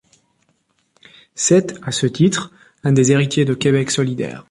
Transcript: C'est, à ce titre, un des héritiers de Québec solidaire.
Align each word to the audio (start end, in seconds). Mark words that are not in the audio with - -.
C'est, 1.35 1.77
à 1.83 1.91
ce 1.91 2.07
titre, 2.07 2.51
un 2.83 2.91
des 2.91 3.11
héritiers 3.11 3.45
de 3.45 3.53
Québec 3.53 3.91
solidaire. 3.91 4.39